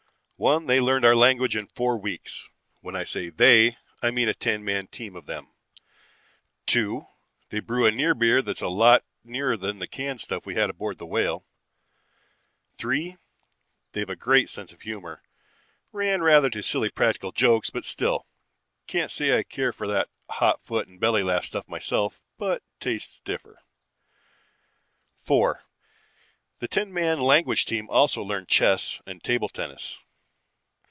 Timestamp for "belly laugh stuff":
20.99-21.67